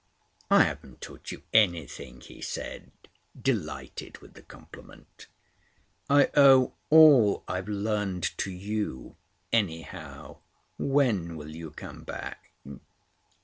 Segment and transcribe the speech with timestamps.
[0.49, 2.89] "I haven't taught you anything," he said,
[3.39, 5.27] delighted with the compliment.
[6.09, 9.15] "I owe all I've learned to you,
[9.53, 10.37] anyhow.
[10.79, 12.49] When will you come back?"